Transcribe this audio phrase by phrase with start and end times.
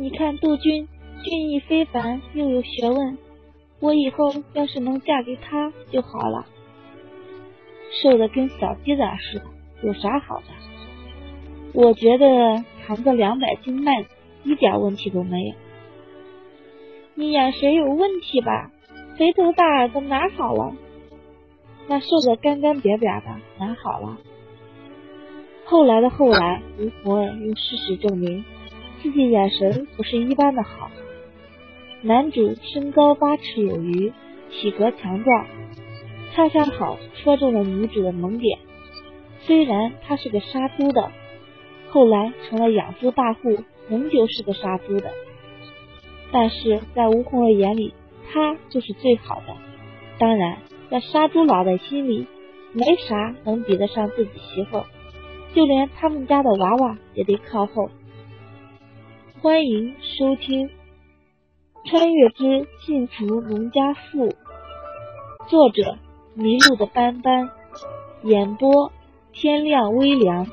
[0.00, 0.86] 你看杜君
[1.24, 3.18] 俊逸非凡，又有学问，
[3.80, 6.46] 我以后要是能嫁给他就好了。
[8.00, 9.44] 瘦的跟小鸡仔似的，
[9.82, 10.44] 有啥好的？
[11.74, 14.10] 我觉得扛个两百斤麦子
[14.44, 15.54] 一点问题都没有。
[17.16, 18.70] 你眼神有问题吧？
[19.16, 20.76] 肥头大耳的哪好了？
[21.88, 24.16] 那瘦的干干瘪瘪的哪好了？
[25.64, 28.44] 后来的后来，吴红儿用事实证明
[29.02, 30.90] 自己眼神不是一般的好。
[32.02, 34.12] 男主身高八尺有余，
[34.50, 35.46] 体格强壮，
[36.32, 38.58] 恰恰好戳中了女主的萌点。
[39.40, 41.10] 虽然他是个杀猪的，
[41.90, 45.10] 后来成了养猪大户，仍旧是个杀猪的，
[46.30, 47.94] 但是在吴红儿眼里，
[48.30, 49.56] 他就是最好的。
[50.18, 50.58] 当然，
[50.90, 52.26] 在杀猪佬的心里，
[52.72, 54.84] 没啥能比得上自己媳妇。
[55.54, 57.90] 就连他们家的娃娃也得靠后。
[59.40, 60.68] 欢迎收听
[61.84, 64.30] 《穿越之幸福农家妇》，
[65.46, 65.96] 作者
[66.34, 67.48] 迷路的斑斑，
[68.24, 68.90] 演播
[69.32, 70.48] 天亮微凉。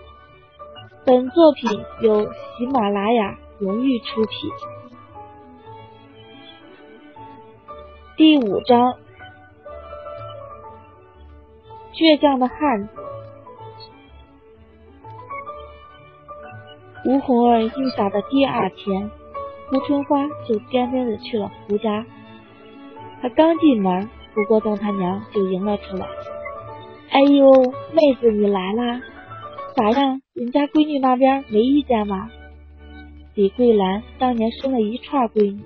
[1.03, 4.51] 本作品由喜马拉雅荣誉出品。
[8.15, 8.99] 第五章：
[11.91, 13.04] 倔强的汉子。
[17.05, 19.11] 吴红儿应下的第二天，
[19.69, 22.03] 胡春花就颠颠的去了胡家。
[23.21, 26.07] 她刚进门，胡国栋他娘就迎了出来。
[27.11, 27.51] 哎呦，
[27.93, 29.01] 妹子你来啦？
[29.75, 30.21] 咋样？
[30.33, 32.31] 人家闺女那边没意见吧？
[33.35, 35.59] 李桂兰当年生了一串闺女，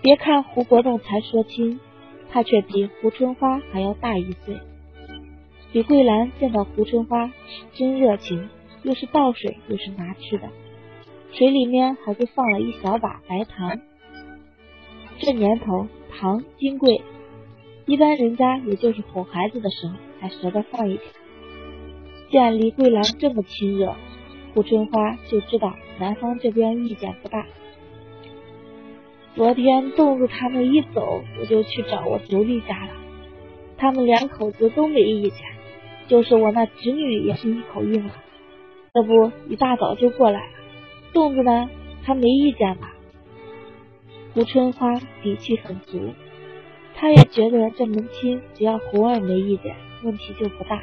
[0.00, 1.78] 别看胡国栋才说亲，
[2.30, 4.56] 她却比胡春花还要大一岁。
[5.72, 7.30] 李桂兰见到胡春花
[7.74, 8.48] 真热情。
[8.82, 10.48] 又是倒水，又是拿吃的，
[11.32, 13.80] 水里面还给放了一小把白糖。
[15.18, 17.02] 这年头糖金贵，
[17.86, 21.12] 一般人家也就是哄孩子的时候才舍得放一点。
[22.30, 23.96] 见李桂兰这么亲热，
[24.54, 27.46] 胡春花就知道男方这边意见不大。
[29.34, 32.92] 昨天洞子他们一走，我就去找我妯娌家了，
[33.76, 35.40] 他们两口子都没意见，
[36.08, 38.14] 就是我那侄女也是一口应了。
[38.92, 40.52] 这不一大早就过来了，
[41.12, 41.70] 洞子呢？
[42.04, 42.92] 他没意见吧？
[44.34, 46.14] 胡春花底气很足，
[46.96, 50.82] 他也觉得这门亲只要胡二没意见，问题就不大。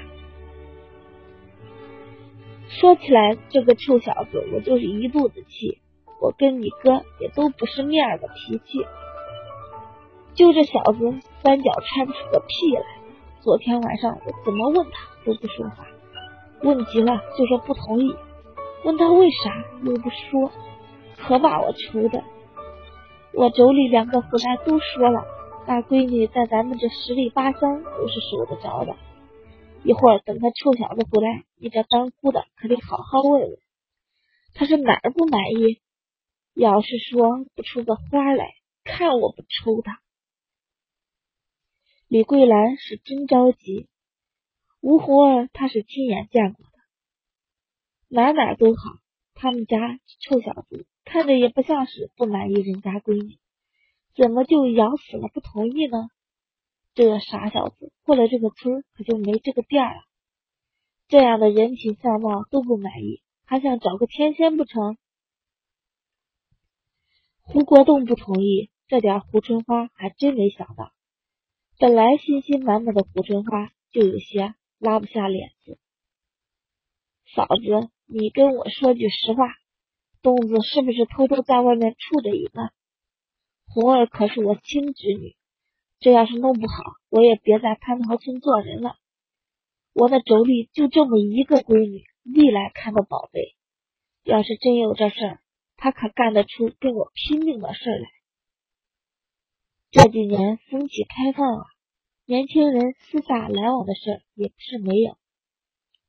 [2.69, 5.79] 说起来，这个臭小子，我就是一肚子气。
[6.22, 8.85] 我跟你哥也都不是面儿的脾气，
[10.34, 12.84] 就这小子三脚踹不出个屁来。
[13.41, 15.88] 昨天晚上我怎么问他都不说话。
[16.62, 18.16] 问急了就说不同意，
[18.84, 20.51] 问他为啥又不说，
[21.18, 22.23] 可把我愁的。
[23.34, 25.25] 我妯娌两个回来都说了，
[25.68, 28.95] 大闺女在咱们这十里八乡都是守得着的。
[29.84, 33.57] 一会儿等他臭小子回来，你这当姑的可得好好问问，
[34.56, 35.79] 他是哪儿不满意？
[36.56, 40.00] 要是说不出个花来，看我不抽他！
[42.07, 43.88] 李桂兰是真着急。
[44.79, 46.71] 吴红儿，他是亲眼见过的，
[48.07, 48.99] 哪哪都好。
[49.33, 53.38] 他们家臭小子看着也不像是不满意人家闺女，
[54.15, 56.09] 怎么就咬死了不同意呢？
[56.95, 60.01] 这傻小子过了这个村可就没这个店了。
[61.07, 64.97] 这样的人品相貌都不满意，还想找个天仙不成？
[67.41, 70.91] 胡国栋不同意，这点胡春花还真没想到。
[71.77, 74.55] 本来信心满满的胡春花就有些。
[74.79, 75.79] 拉不下脸子，
[77.33, 79.43] 嫂子，你跟我说句实话，
[80.21, 82.71] 东子是不是偷偷在外面处着一个？
[83.65, 85.35] 红儿可是我亲侄女，
[85.99, 88.97] 这要是弄不好，我也别在蟠桃村做人了。
[89.93, 93.55] 我那妯娌就这么一个闺女，历来看到宝贝。
[94.23, 95.39] 要是真有这事儿，
[95.75, 98.09] 她可干得出跟我拼命的事来。
[99.89, 101.65] 这几年风气开放了。
[102.29, 105.18] 年轻人私下来往的事也不是没有。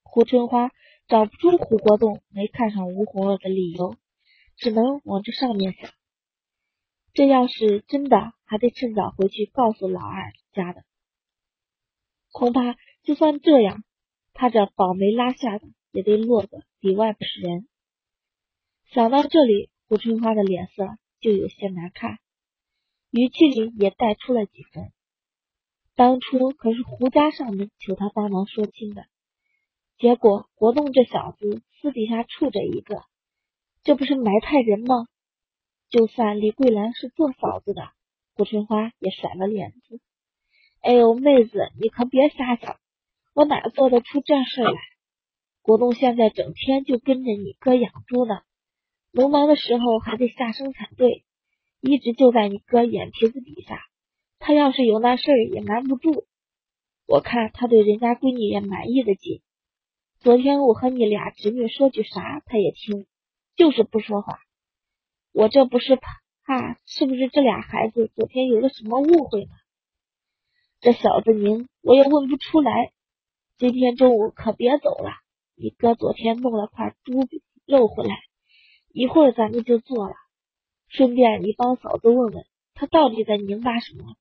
[0.02, 0.72] 胡春花
[1.06, 3.94] 找不出胡国栋没看上吴红儿的理由，
[4.56, 5.92] 只能往这上面想。
[7.12, 10.82] 这要是真的，还得趁早回去告诉老二家的。
[12.32, 13.84] 恐怕就算这样，
[14.32, 17.68] 他这保媒拉下的也得落个里外不是人。
[18.90, 22.18] 想到这里，胡春花的脸色就有些难看，
[23.12, 24.90] 语气里也带出了几分。
[25.98, 29.06] 当初可是胡家上门求他帮忙说亲的，
[29.98, 33.02] 结果国栋这小子私底下处着一个，
[33.82, 35.08] 这不是埋汰人吗？
[35.88, 37.90] 就算李桂兰是做嫂子的，
[38.36, 40.00] 胡春花也甩了脸子。
[40.82, 42.76] 哎呦，妹子，你可别瞎想，
[43.34, 44.80] 我哪做得出这事来？
[45.62, 48.42] 国栋现在整天就跟着你哥养猪呢，
[49.10, 51.24] 农忙的时候还得下生产队，
[51.80, 53.82] 一直就在你哥眼皮子底下。
[54.48, 56.24] 他要是有那事儿也瞒不住。
[57.06, 59.42] 我看他对人家闺女也满意的紧。
[60.20, 63.04] 昨天我和你俩侄女说句啥，他也听，
[63.56, 64.38] 就是不说话。
[65.32, 69.50] 我这不是怕，是不是这俩孩子昨天有了什么误会呢？
[70.80, 72.92] 这小子宁，我也问不出来。
[73.58, 75.10] 今天中午可别走了，
[75.56, 77.12] 你哥昨天弄了块猪
[77.66, 78.16] 肉回来，
[78.94, 80.14] 一会儿咱们就做了。
[80.86, 84.16] 顺便你帮嫂子问问，他到底在拧巴什么？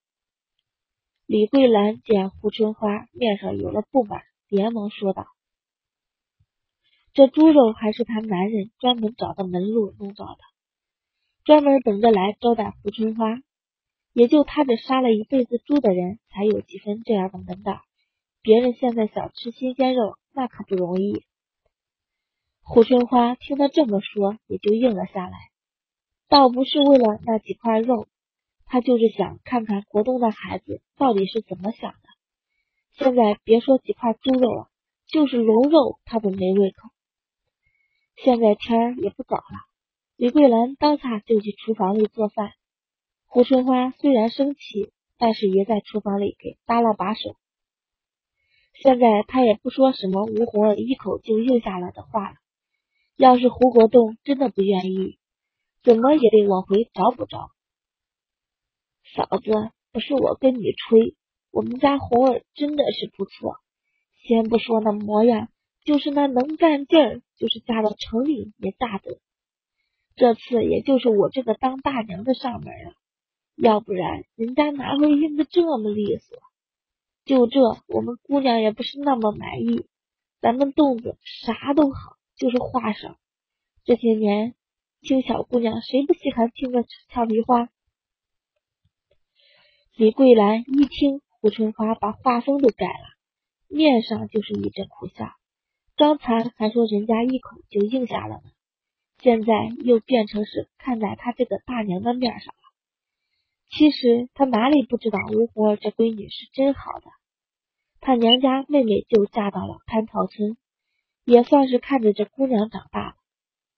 [1.28, 5.28] 李桂兰见胡春花面上有了不满，连忙说道。
[7.12, 10.38] 这猪肉还是他男人专门找的门路弄到的，
[11.44, 13.42] 专门等着来招待胡春花。
[14.14, 17.82] 也就他这杀了一辈子猪的人，才有几分这样的门道。
[18.42, 21.26] 别人现在想吃新鲜肉，那可不容易。
[22.62, 25.38] 胡春花听他这么说，也就应了下来。
[26.30, 28.08] 倒不是为了那几块肉，
[28.68, 31.98] 他就是想看看国栋的孩子到底是怎么想的。
[32.94, 34.70] 现在别说几块猪肉了，
[35.08, 36.90] 就是龙肉他都没胃口。
[38.16, 39.44] 现在天儿也不早了，
[40.16, 42.54] 李桂兰当下就去厨房里做饭。
[43.26, 47.36] 胡春花虽然生气，但是也在厨房里给搭了把手。
[48.74, 52.36] 现在他也不说什么吴红一口就应下了的话了。
[53.16, 55.20] 要是胡国栋真的不愿意，
[55.84, 57.52] 怎么也得往回找补找。
[59.18, 61.16] 嫂子，不是我跟你吹，
[61.50, 63.56] 我们家红儿真的是不错，
[64.22, 65.50] 先不说那模样。
[65.84, 69.20] 就是那能干劲儿，就是嫁到城里也嫁得。
[70.16, 72.94] 这次也就是我这个当大娘的上门了，
[73.56, 76.38] 要不然人家哪会应的这么利索？
[77.24, 79.88] 就这，我们姑娘也不是那么满意。
[80.42, 83.16] 咱们洞子啥都好，就是话少。
[83.84, 84.54] 这些年
[85.02, 87.70] 听小姑娘谁不稀罕听个俏皮话？
[90.00, 93.18] 李桂兰一听胡春花把画风都改了，
[93.68, 95.32] 面上就是一阵苦笑。
[95.96, 98.44] 刚才还说人家一口就应下了呢，
[99.18, 102.62] 现在又变成是看在他这个大娘的面上了。
[103.70, 107.08] 其实他哪里不知道吴红儿这闺女是真好的，
[108.00, 110.58] 他娘家妹妹就嫁到了蟠桃村，
[111.26, 113.16] 也算是看着这姑娘长大了。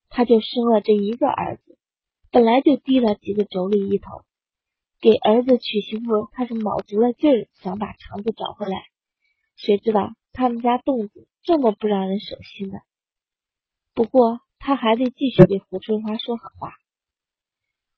[0.10, 1.78] 他就生了这一个儿子，
[2.30, 4.26] 本来就低了几个妯娌一头，
[5.02, 8.84] 给儿子娶媳妇，他是卯足了劲儿想把肠子找回来，
[9.56, 11.28] 谁知道他们家洞子。
[11.42, 12.80] 这么不让人省心呢，
[13.94, 16.74] 不过他还得继续给胡春花说好话。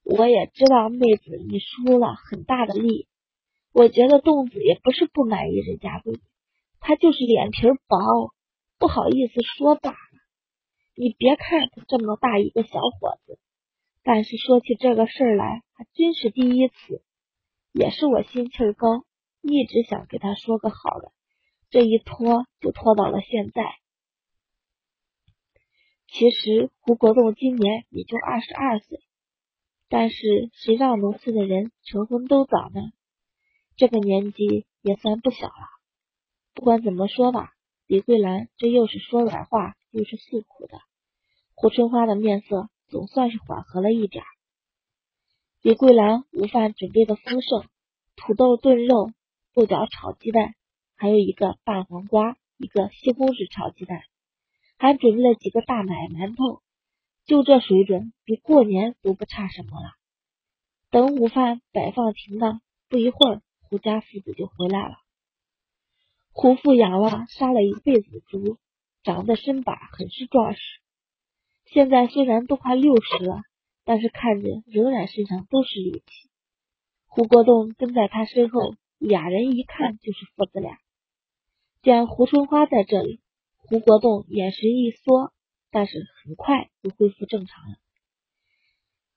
[0.03, 3.07] 我也知道妹子你出了很大的力，
[3.73, 6.21] 我觉得洞子也不是不满意人家闺女，
[6.79, 7.97] 他就是脸皮薄，
[8.77, 9.97] 不好意思说罢了。
[10.95, 13.39] 你别看他这么大一个小伙子，
[14.03, 17.03] 但是说起这个事儿来还真是第一次，
[17.71, 19.05] 也是我心气儿高，
[19.41, 21.11] 一直想给他说个好的。
[21.69, 23.63] 这一拖就拖到了现在。
[26.07, 28.99] 其实胡国栋今年也就二十二岁，
[29.87, 32.81] 但是谁让农村的人成婚都早呢？
[33.77, 35.67] 这个年纪也算不小了。
[36.53, 37.53] 不管怎么说吧，
[37.87, 40.79] 李桂兰这又是说软话又是诉苦的，
[41.55, 44.23] 胡春花的面色总算是缓和了一点。
[45.61, 47.63] 李桂兰午饭准备的丰盛，
[48.15, 49.11] 土豆炖肉，
[49.53, 50.53] 豆角炒鸡蛋。
[50.97, 54.03] 还有一个拌黄瓜，一个西红柿炒鸡蛋，
[54.77, 56.61] 还准备了几个大奶馒头，
[57.25, 59.93] 就这水准，比过年都不差什么了。
[60.91, 64.97] 等午饭摆放停当，不一会儿，胡家父子就回来了。
[66.33, 68.57] 胡父养了杀了一辈子的猪，
[69.01, 70.80] 长得身板很是壮实。
[71.73, 73.43] 现在虽然都快六十了，
[73.85, 76.29] 但是看着仍然身上都是力气。
[77.05, 80.77] 胡国栋跟在他身后，俩人一看就是父子俩。
[81.81, 83.21] 见胡春花在这里，
[83.55, 85.31] 胡国栋眼神一缩，
[85.71, 87.77] 但是很快就恢复正常了。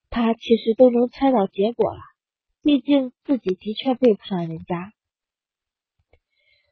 [0.09, 2.01] 他其实都能猜到结果了，
[2.63, 4.93] 毕竟自己的确配不上人家。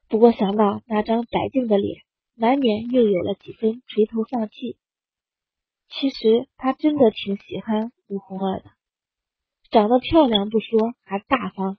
[0.06, 2.02] 不过想到那张白净的脸，
[2.36, 4.76] 难免又有了几分垂头丧气。
[6.02, 8.72] 其实他真的挺喜欢吴红儿的，
[9.70, 11.78] 长得漂亮不说，还大方。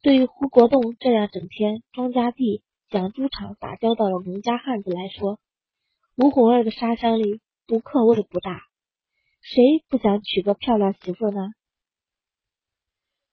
[0.00, 2.62] 对于胡国栋这样整天庄稼地。
[2.88, 5.38] 养猪场打交道的农家汉子来说，
[6.16, 8.62] 吴红儿的杀伤力不可谓不大。
[9.42, 11.50] 谁不想娶个漂亮媳妇呢？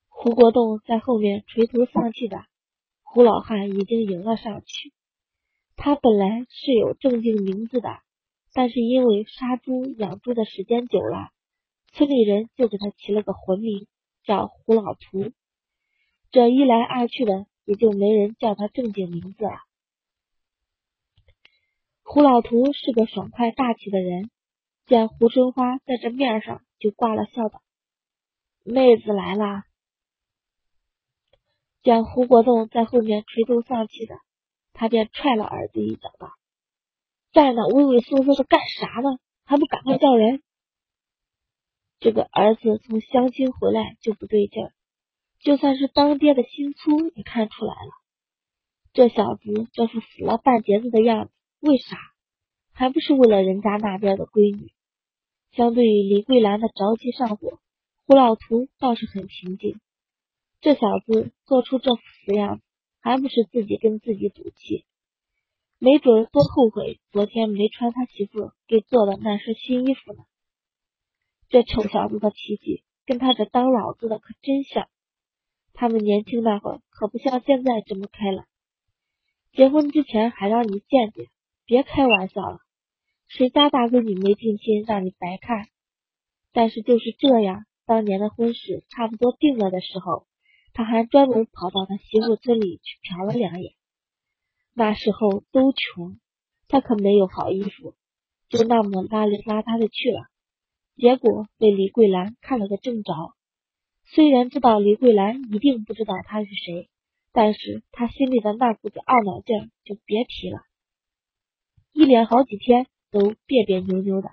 [0.10, 2.44] 胡国栋在后面垂头丧气的，
[3.04, 4.92] 胡老汉已经迎了上去。
[5.78, 8.02] 他本来是有正经名字的，
[8.54, 11.32] 但是因为杀猪养猪的时间久了，
[11.92, 13.88] 村里人就给他起了个混名，
[14.24, 15.32] 叫胡老图。
[16.32, 19.58] 这一来二去的，也就没人叫他正经名字了。
[22.04, 24.30] 胡老图是个爽快大气的人。
[24.86, 27.62] 见胡春花在这面上，就挂了笑道
[28.66, 29.64] ：“妹子来了。”
[31.82, 34.18] 见胡国栋在后面垂头丧气的，
[34.74, 36.34] 他便踹了儿子一脚道
[37.34, 39.18] ：“在那畏畏缩缩的干啥呢？
[39.44, 40.42] 还不赶快叫人！”
[42.00, 44.72] 这个儿子从相亲回来就不对劲儿，
[45.40, 47.92] 就算是当爹的心粗也看出来了。
[48.94, 51.98] 这小子这副死了半截子的样子，为啥？
[52.72, 54.72] 还不是为了人家那边的闺女。
[55.52, 57.60] 相对于李桂兰的着急上火，
[58.06, 59.80] 胡老图倒是很平静。
[60.62, 62.64] 这小子做出这副死样子，
[63.00, 64.86] 还不是自己跟自己赌气？
[65.84, 70.24] 没准多后悔昨天没穿他媳妇给做的那身新衣服呢。
[71.50, 74.88] 这臭小子的脾气跟他这当老子的可真像。
[75.74, 78.46] 他们年轻那会儿可不像现在这么开朗，
[79.52, 81.28] 结婚之前还让你见见。
[81.66, 82.60] 别开玩笑了，
[83.28, 85.68] 谁家大闺女没定亲，让你白看。
[86.54, 90.28] 但是就是这样，当年的婚事差不多定了的时候，
[90.72, 93.74] 他还专门跑到他媳妇村里去瞟了两眼。
[94.74, 96.20] 那时候都穷，
[96.68, 97.96] 他可没有好衣服，
[98.50, 100.28] 就那么邋里邋遢的去了。
[100.96, 103.14] 结果被李桂兰看了个正着。
[104.06, 106.90] 虽然知道李桂兰一定不知道他是谁，
[107.32, 110.62] 但是他心里的那股子懊恼劲就别提了。
[111.94, 114.30] 一连好几天都别别扭扭的，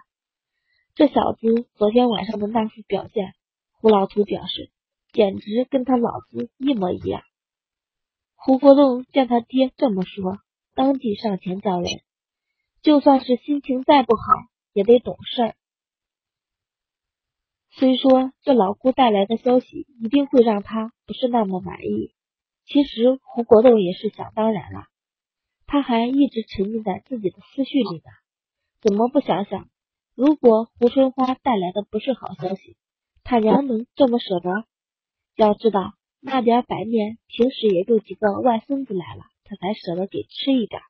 [0.94, 3.34] 这小子昨天晚上的那副表现，
[3.72, 4.70] 胡老图表示
[5.12, 7.22] 简直跟他老子一模一样。
[8.42, 10.38] 胡国栋见他爹这么说，
[10.74, 12.00] 当即上前叫人，
[12.80, 14.22] 就算是心情再不好，
[14.72, 15.54] 也得懂事。
[17.68, 22.14] 虽说这老姑带来的消息一定会让他不是那么满意，
[22.64, 24.84] 其实胡国栋也是想当然了。
[25.66, 28.10] 他还一直沉浸在自己的思绪里呢，
[28.80, 29.68] 怎么不想想，
[30.14, 32.78] 如果胡春花带来的不是好消息，
[33.22, 34.64] 他娘能这么舍得？
[35.36, 40.82] 要知道那点白面，平时也就几个外孙子来了，他才舍得给吃一点。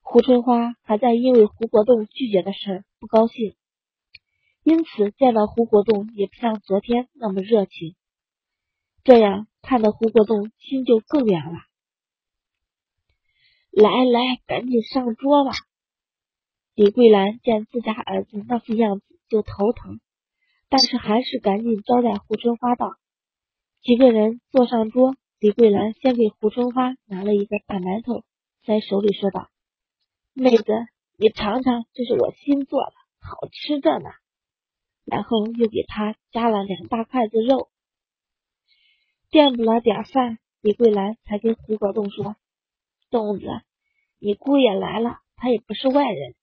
[0.00, 3.54] 胡春花还在因为胡国栋拒绝的事不高兴，
[4.64, 7.94] 因此见到胡国栋也不像昨天那么热情，
[9.04, 11.58] 这样看得胡国栋心就更凉了。
[13.70, 15.52] 来来，赶紧上桌吧。
[16.74, 20.00] 李桂兰见自家儿子那副样子就头疼，
[20.68, 22.96] 但是还是赶紧招待胡春花道
[23.82, 28.24] ：“几个人坐上桌，李桂兰先给胡春花拿了一个大馒头，
[28.62, 29.48] 在手里说道
[30.34, 30.64] ：‘妹子，
[31.16, 34.10] 你尝尝，这是我新做的，好吃着呢。’
[35.06, 37.70] 然后又给他夹了两大筷子肉，
[39.30, 42.36] 垫补了点饭，李桂兰才跟胡国栋说。”
[43.08, 43.46] 东子，
[44.18, 46.34] 你姑爷来了，他也不是外人。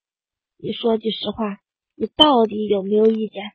[0.58, 1.60] 你说句实话，
[1.94, 3.52] 你到底有没有意见？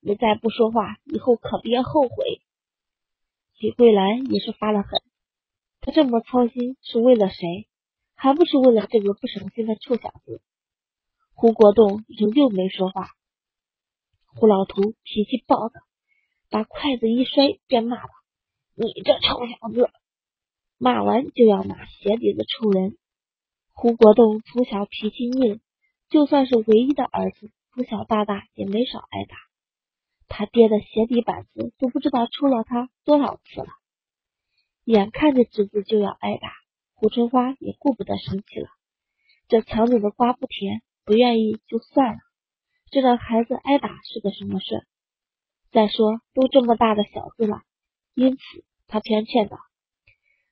[0.00, 2.40] 你再不说话，以后可别后悔。
[3.58, 5.02] 李桂兰也是发了狠，
[5.80, 7.66] 他这么操心是为了谁？
[8.14, 10.40] 还不是为了这个不省心的臭小子？
[11.34, 13.08] 胡国栋仍旧没说话。
[14.26, 15.80] 胡老图脾气暴躁，
[16.50, 18.10] 把筷子一摔，便骂道
[18.78, 19.90] ：“你这臭小子！”
[20.78, 22.96] 骂完就要骂鞋底子臭人。
[23.72, 25.60] 胡国栋从小脾气硬，
[26.08, 29.36] 就算是唯一的儿子，从小到大也没少挨打。
[30.28, 33.68] 他爹的鞋底板子都不知道抽了他多少次了。
[34.84, 36.52] 眼看着侄子就要挨打，
[36.94, 38.68] 胡春花也顾不得生气了。
[39.48, 42.18] 这强扭的瓜不甜，不愿意就算了。
[42.90, 44.86] 这让孩子挨打是个什么事？
[45.70, 47.60] 再说都这么大的小子了，
[48.14, 48.40] 因此
[48.86, 49.58] 他偏劝道。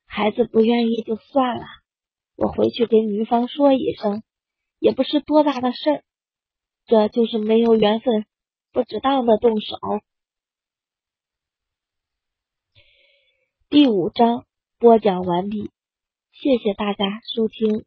[0.05, 1.65] 孩子不愿意就算了，
[2.35, 4.21] 我回去跟女方说一声，
[4.79, 6.03] 也不是多大的事儿。
[6.85, 8.25] 这就是没有缘分，
[8.77, 9.75] 不值当的动手。
[13.69, 14.45] 第五章
[14.77, 15.71] 播讲完毕，
[16.31, 17.85] 谢谢大家收听。